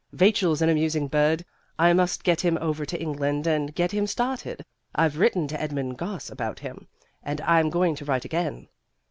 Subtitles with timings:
[0.11, 1.45] Vachel's an amusing bird.
[1.77, 4.65] I must get him over to England and get him started.
[4.95, 6.87] I've written to Edmund Gosse about him,
[7.21, 8.69] and I'm going to write again.